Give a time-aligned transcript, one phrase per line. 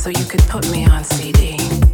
[0.00, 1.89] so you could put me on CD.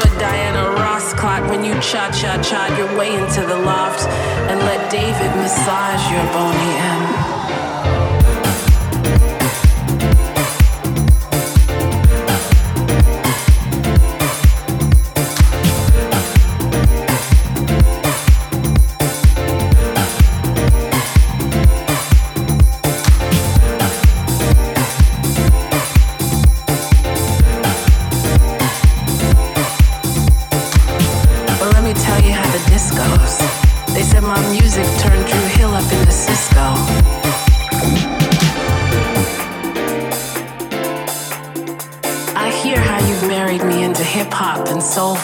[0.00, 4.06] give a Diana Ross clock when you cha cha cha your way into the loft
[4.48, 7.25] and let David massage your bony end.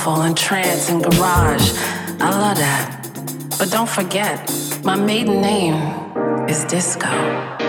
[0.03, 1.73] Soulful and trance and garage.
[2.21, 3.49] I love that.
[3.59, 4.51] But don't forget,
[4.83, 5.75] my maiden name
[6.49, 7.62] is Disco.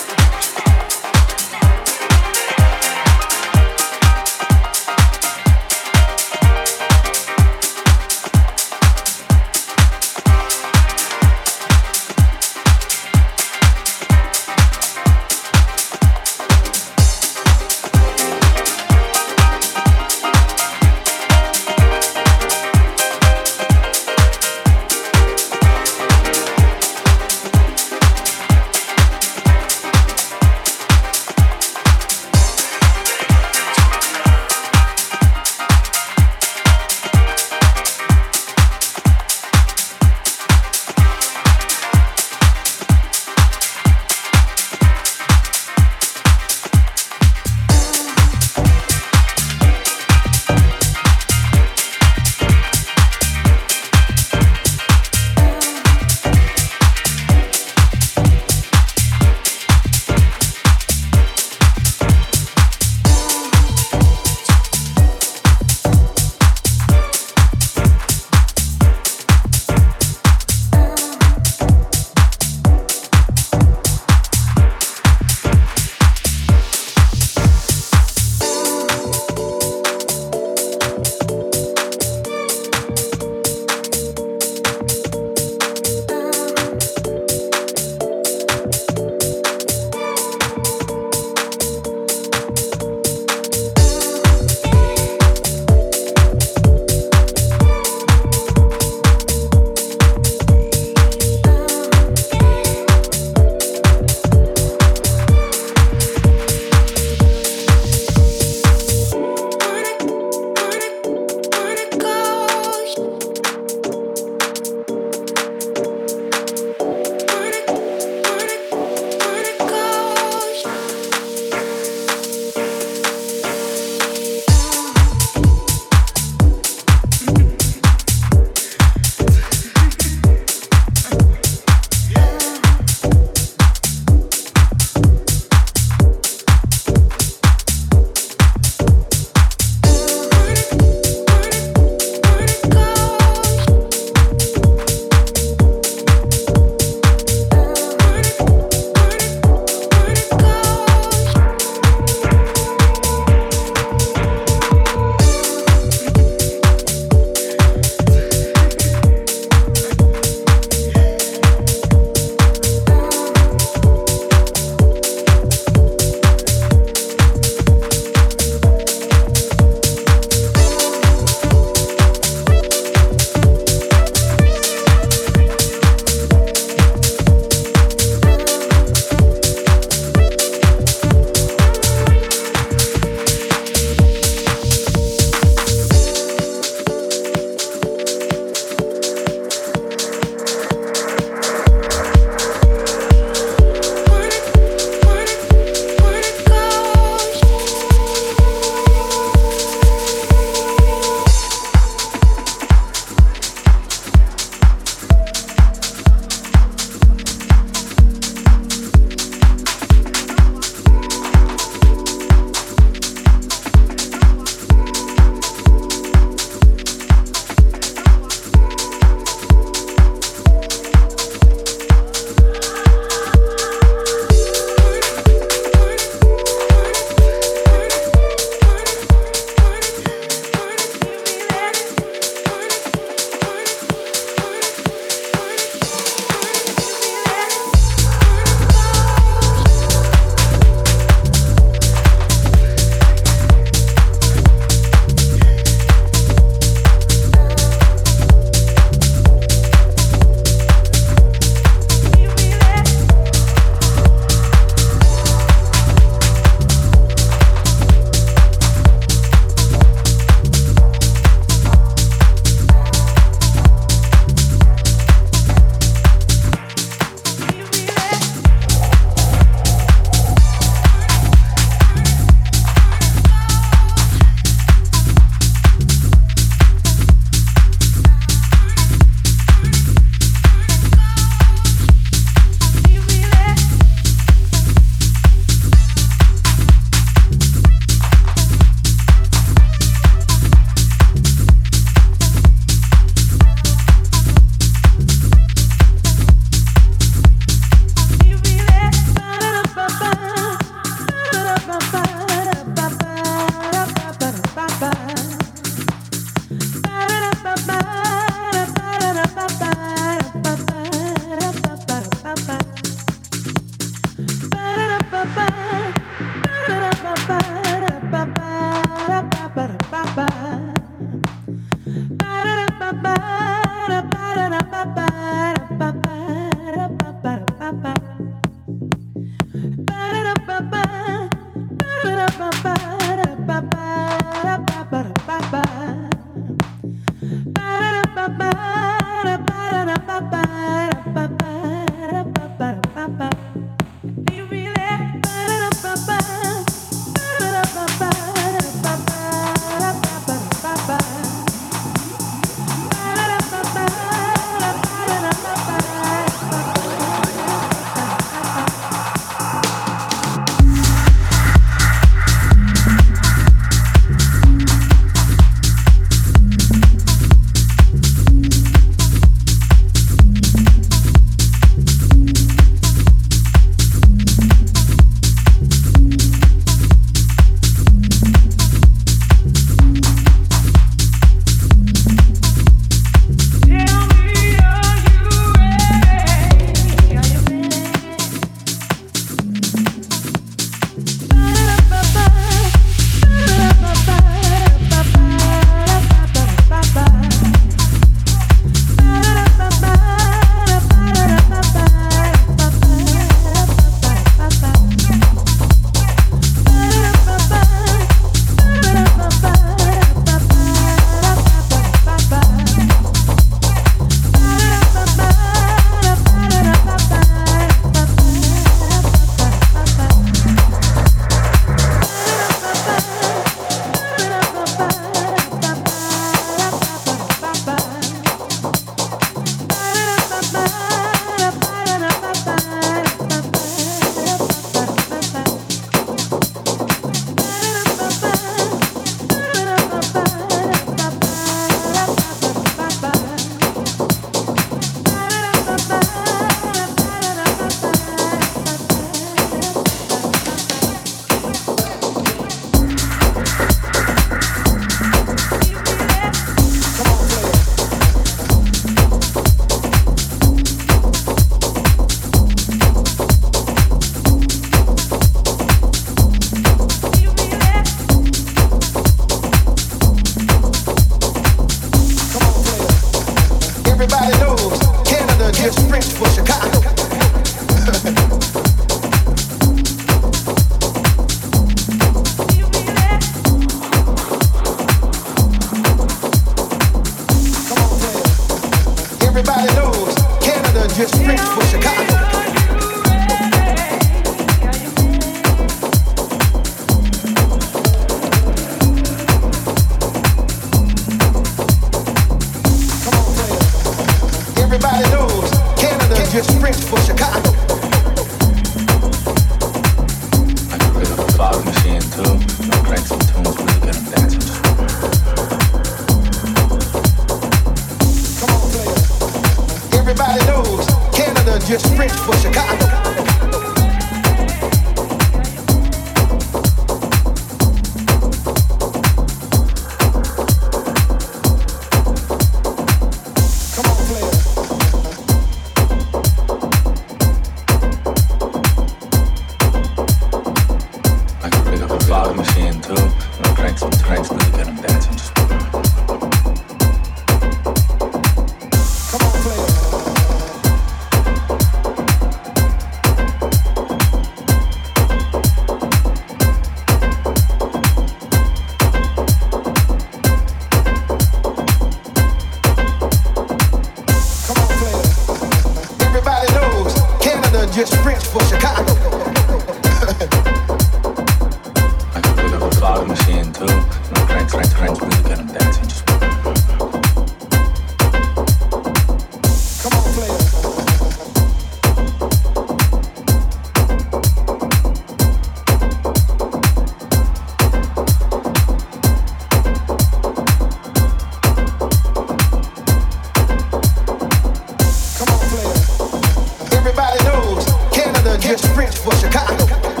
[595.21, 596.79] Come on, player.
[596.79, 597.63] Everybody knows
[597.93, 600.00] Canada gets French for Chicago.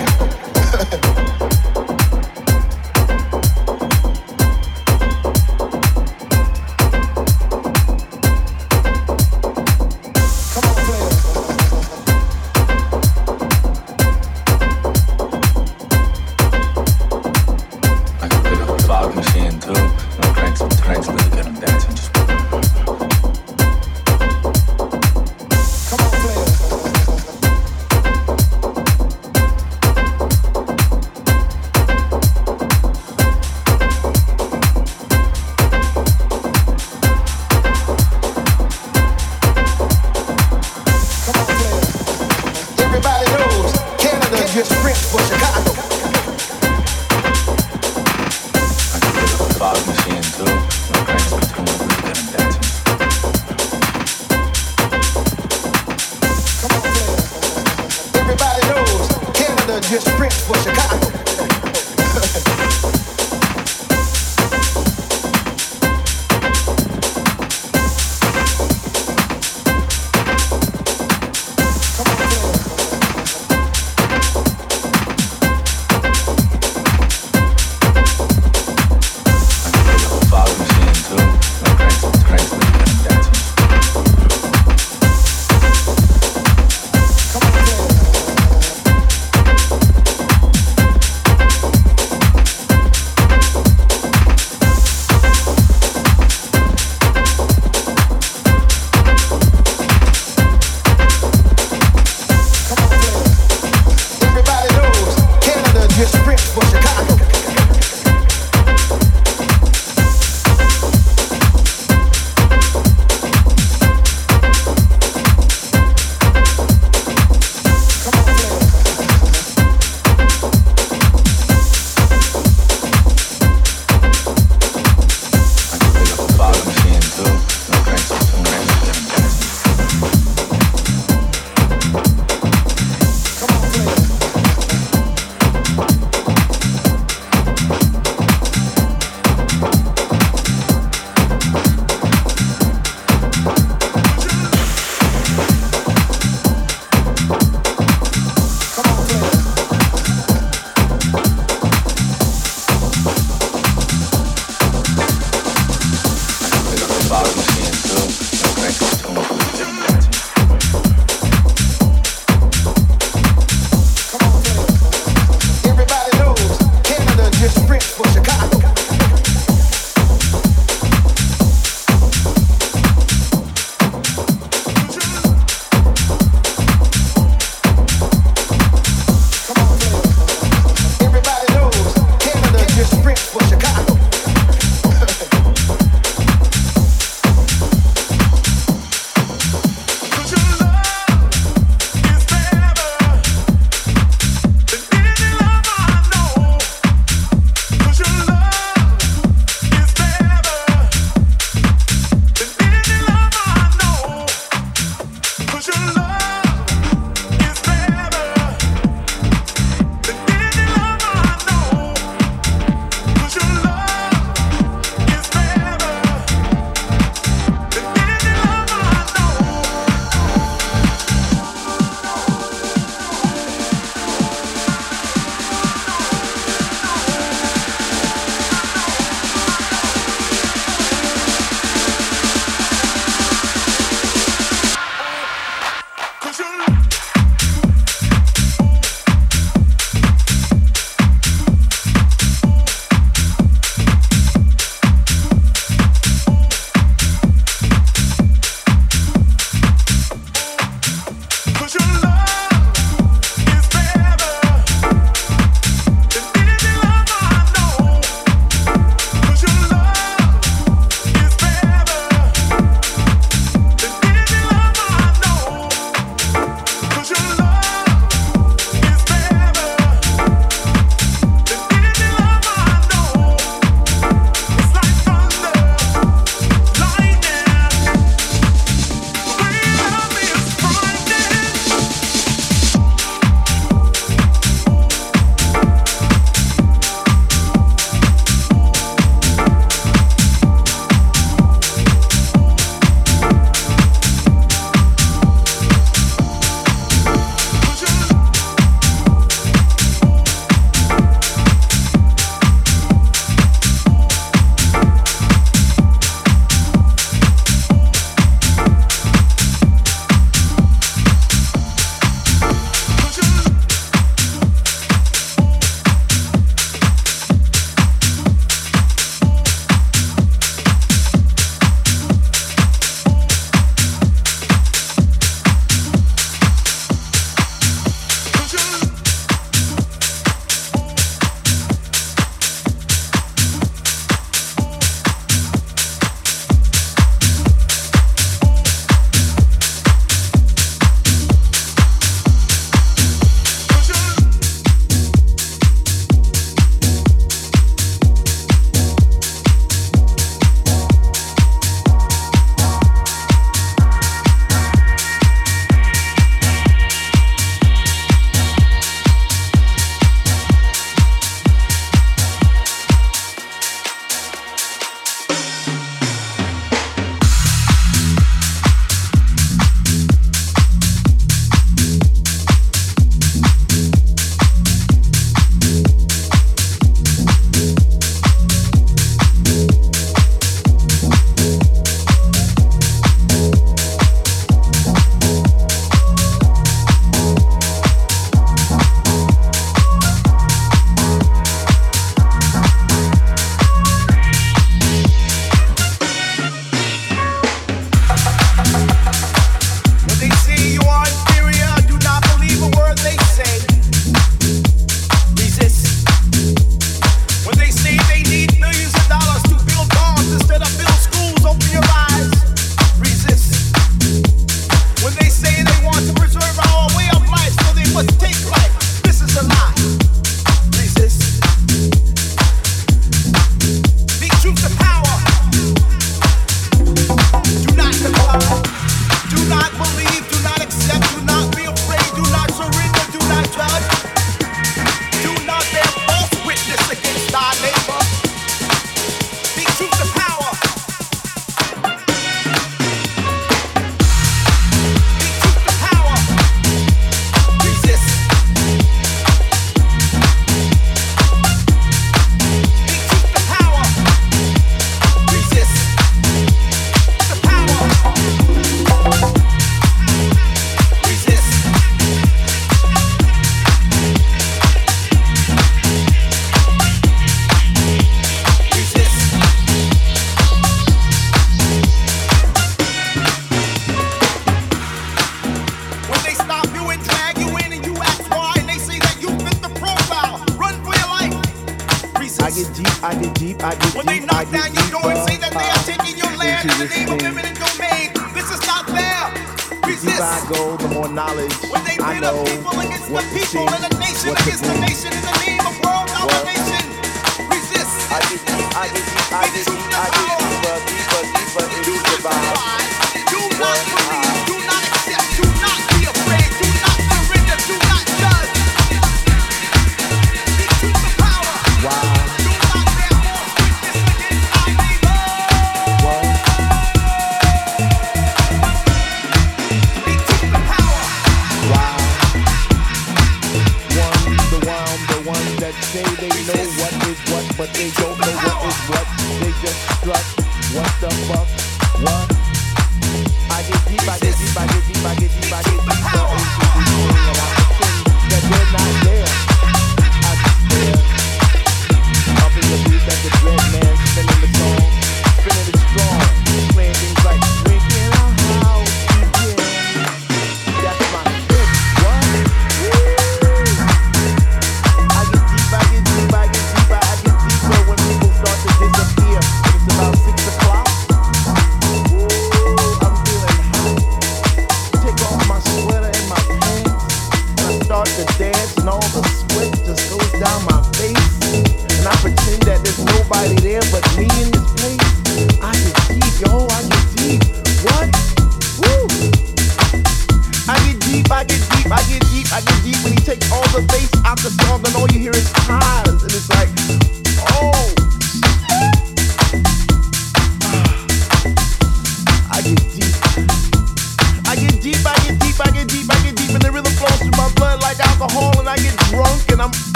[493.13, 493.23] I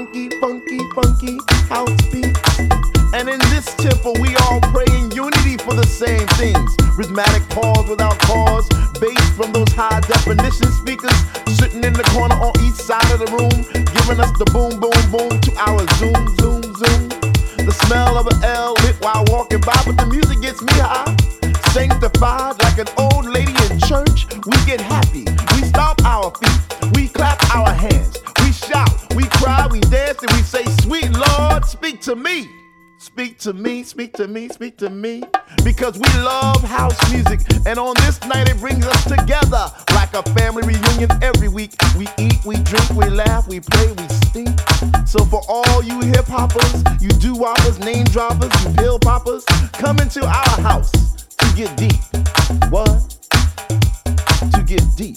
[0.00, 1.38] funky, funky, funky
[1.68, 2.58] house beats.
[3.12, 6.70] And in this temple, we all pray in unity for the same things.
[6.96, 8.66] Rhythmic pause without cause,
[8.98, 11.12] bass from those high definition speakers
[11.58, 13.60] sitting in the corner on each side of the room,
[13.92, 17.08] giving us the boom, boom, boom to our zoom, zoom, zoom.
[17.60, 21.12] The smell of an L lit while walking by, but the music gets me high.
[21.76, 22.59] Sanctified
[34.20, 35.22] to me, speak to me.
[35.64, 37.40] Because we love house music.
[37.64, 41.72] And on this night, it brings us together like a family reunion every week.
[41.96, 44.60] We eat, we drink, we laugh, we play, we stink.
[45.06, 49.98] So for all you hip hoppers, you do whoppers, name droppers, you pill poppers, come
[50.00, 50.90] into our house
[51.38, 52.00] to get deep.
[52.70, 53.16] What?
[54.52, 55.16] To get deep.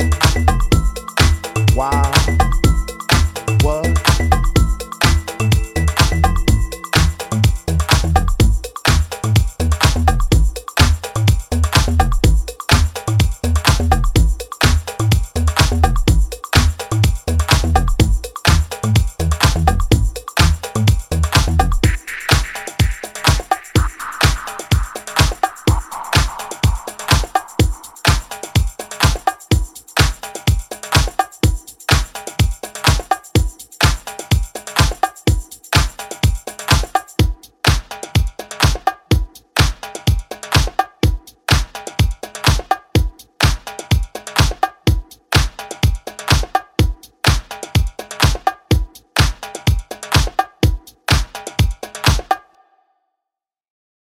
[1.73, 2.30] Why?